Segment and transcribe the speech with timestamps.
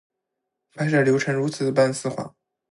[0.73, 2.33] 拍摄流程如丝般顺滑